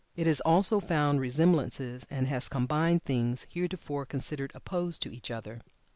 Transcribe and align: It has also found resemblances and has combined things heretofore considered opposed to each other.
It 0.15 0.25
has 0.25 0.41
also 0.41 0.79
found 0.79 1.19
resemblances 1.19 2.07
and 2.09 2.25
has 2.25 2.49
combined 2.49 3.03
things 3.03 3.45
heretofore 3.51 4.07
considered 4.07 4.51
opposed 4.55 5.03
to 5.03 5.13
each 5.15 5.29
other. 5.29 5.59